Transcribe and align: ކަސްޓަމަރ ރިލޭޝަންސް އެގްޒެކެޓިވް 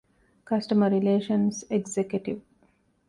ކަސްޓަމަރ 0.47 0.87
ރިލޭޝަންސް 0.95 1.59
އެގްޒެކެޓިވް 1.71 2.43